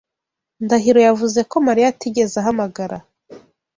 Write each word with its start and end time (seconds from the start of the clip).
Ndahiro 0.63 0.99
yavuze 1.07 1.39
ko 1.49 1.55
Mariya 1.67 1.87
atigeze 1.93 2.35
ahamagara. 2.41 2.97